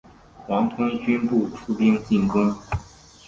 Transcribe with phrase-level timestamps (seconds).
[0.47, 2.57] 王通均不出兵进攻。